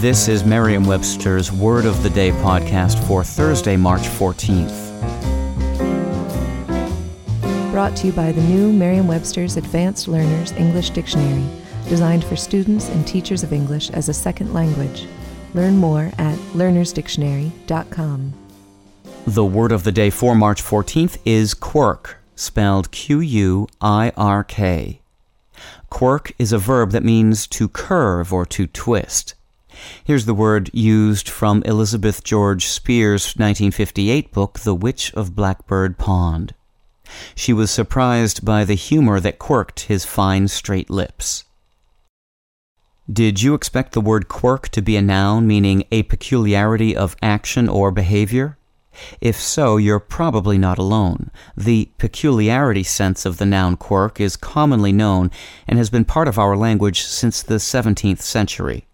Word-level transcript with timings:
This 0.00 0.28
is 0.28 0.44
Merriam 0.44 0.84
Webster's 0.84 1.50
Word 1.50 1.84
of 1.84 2.04
the 2.04 2.10
Day 2.10 2.30
podcast 2.30 3.04
for 3.08 3.24
Thursday, 3.24 3.76
March 3.76 4.02
14th. 4.02 4.92
Brought 7.72 7.96
to 7.96 8.06
you 8.06 8.12
by 8.12 8.30
the 8.30 8.42
new 8.42 8.72
Merriam 8.72 9.08
Webster's 9.08 9.56
Advanced 9.56 10.06
Learners 10.06 10.52
English 10.52 10.90
Dictionary, 10.90 11.44
designed 11.88 12.22
for 12.22 12.36
students 12.36 12.88
and 12.90 13.04
teachers 13.08 13.42
of 13.42 13.52
English 13.52 13.90
as 13.90 14.08
a 14.08 14.14
second 14.14 14.54
language. 14.54 15.08
Learn 15.52 15.76
more 15.76 16.12
at 16.16 16.38
learnersdictionary.com. 16.54 18.32
The 19.26 19.44
word 19.44 19.72
of 19.72 19.82
the 19.82 19.90
day 19.90 20.10
for 20.10 20.36
March 20.36 20.62
14th 20.62 21.18
is 21.24 21.54
quirk, 21.54 22.18
spelled 22.36 22.92
Q 22.92 23.18
U 23.18 23.66
I 23.80 24.12
R 24.16 24.44
K. 24.44 25.00
Quirk 25.90 26.30
is 26.38 26.52
a 26.52 26.58
verb 26.58 26.92
that 26.92 27.02
means 27.02 27.48
to 27.48 27.68
curve 27.68 28.32
or 28.32 28.46
to 28.46 28.68
twist. 28.68 29.34
Here's 30.04 30.26
the 30.26 30.34
word 30.34 30.70
used 30.72 31.28
from 31.28 31.62
Elizabeth 31.64 32.24
George 32.24 32.66
Speare's 32.66 33.36
1958 33.36 34.32
book, 34.32 34.60
The 34.60 34.74
Witch 34.74 35.12
of 35.14 35.34
Blackbird 35.34 35.98
Pond. 35.98 36.54
She 37.34 37.52
was 37.52 37.70
surprised 37.70 38.44
by 38.44 38.64
the 38.64 38.74
humor 38.74 39.20
that 39.20 39.38
quirked 39.38 39.80
his 39.80 40.04
fine, 40.04 40.48
straight 40.48 40.90
lips. 40.90 41.44
Did 43.10 43.40
you 43.40 43.54
expect 43.54 43.92
the 43.92 44.02
word 44.02 44.28
quirk 44.28 44.68
to 44.70 44.82
be 44.82 44.96
a 44.96 45.02
noun 45.02 45.46
meaning 45.46 45.84
a 45.90 46.02
peculiarity 46.02 46.94
of 46.94 47.16
action 47.22 47.66
or 47.68 47.90
behavior? 47.90 48.58
If 49.20 49.36
so, 49.36 49.76
you're 49.76 50.00
probably 50.00 50.58
not 50.58 50.76
alone. 50.76 51.30
The 51.56 51.90
peculiarity 51.98 52.82
sense 52.82 53.24
of 53.24 53.38
the 53.38 53.46
noun 53.46 53.76
quirk 53.76 54.20
is 54.20 54.36
commonly 54.36 54.92
known 54.92 55.30
and 55.66 55.78
has 55.78 55.88
been 55.88 56.04
part 56.04 56.28
of 56.28 56.38
our 56.38 56.56
language 56.56 57.02
since 57.02 57.42
the 57.42 57.54
17th 57.54 58.20
century. 58.20 58.87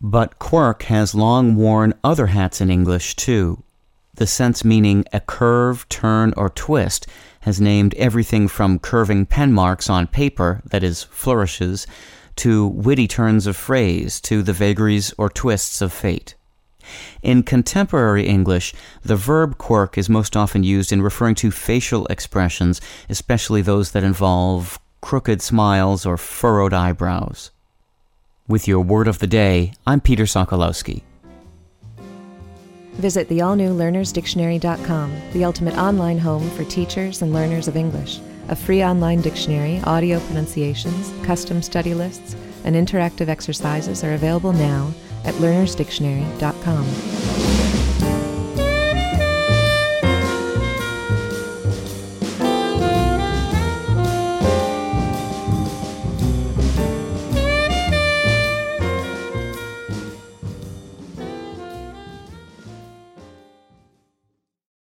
But 0.00 0.38
quirk 0.38 0.84
has 0.84 1.14
long 1.14 1.56
worn 1.56 1.92
other 2.04 2.26
hats 2.28 2.60
in 2.60 2.70
English, 2.70 3.16
too. 3.16 3.62
The 4.14 4.26
sense 4.26 4.64
meaning 4.64 5.04
a 5.12 5.20
curve, 5.20 5.88
turn, 5.88 6.32
or 6.36 6.50
twist 6.50 7.06
has 7.40 7.60
named 7.60 7.94
everything 7.94 8.46
from 8.48 8.78
curving 8.78 9.26
pen 9.26 9.52
marks 9.52 9.90
on 9.90 10.06
paper, 10.06 10.62
that 10.66 10.84
is, 10.84 11.02
flourishes, 11.02 11.86
to 12.36 12.66
witty 12.66 13.08
turns 13.08 13.46
of 13.46 13.56
phrase, 13.56 14.20
to 14.22 14.42
the 14.42 14.52
vagaries 14.52 15.12
or 15.18 15.28
twists 15.28 15.82
of 15.82 15.92
fate. 15.92 16.36
In 17.22 17.42
contemporary 17.42 18.26
English, 18.26 18.74
the 19.02 19.16
verb 19.16 19.58
quirk 19.58 19.98
is 19.98 20.08
most 20.08 20.36
often 20.36 20.62
used 20.62 20.92
in 20.92 21.02
referring 21.02 21.34
to 21.36 21.50
facial 21.50 22.06
expressions, 22.06 22.80
especially 23.08 23.62
those 23.62 23.90
that 23.92 24.04
involve 24.04 24.78
crooked 25.00 25.42
smiles 25.42 26.06
or 26.06 26.16
furrowed 26.16 26.72
eyebrows. 26.72 27.50
With 28.48 28.66
your 28.66 28.80
word 28.80 29.08
of 29.08 29.18
the 29.18 29.26
day, 29.26 29.74
I'm 29.86 30.00
Peter 30.00 30.24
Sokolowski. 30.24 31.02
Visit 32.94 33.28
the 33.28 33.42
all 33.42 33.54
new 33.54 33.74
learnersdictionary.com, 33.74 35.14
the 35.34 35.44
ultimate 35.44 35.76
online 35.76 36.18
home 36.18 36.48
for 36.52 36.64
teachers 36.64 37.20
and 37.20 37.34
learners 37.34 37.68
of 37.68 37.76
English. 37.76 38.20
A 38.48 38.56
free 38.56 38.82
online 38.82 39.20
dictionary, 39.20 39.82
audio 39.84 40.18
pronunciations, 40.20 41.12
custom 41.26 41.60
study 41.60 41.92
lists, 41.92 42.34
and 42.64 42.74
interactive 42.74 43.28
exercises 43.28 44.02
are 44.02 44.14
available 44.14 44.54
now 44.54 44.94
at 45.26 45.34
learnersdictionary.com. 45.34 47.77